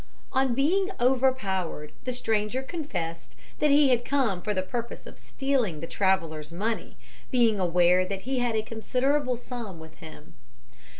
[0.31, 5.79] On being overpowered, the stranger confessed that he had come for the purpose of stealing
[5.79, 6.97] the traveller's money,
[7.29, 10.33] being aware that he had a considerable sum with him.